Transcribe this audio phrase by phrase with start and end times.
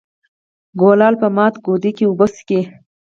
[0.39, 2.59] ـ کولال په مات کودي کې اوبه څکي.